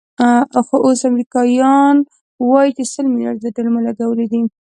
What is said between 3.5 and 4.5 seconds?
ډالر مو لګولي دي.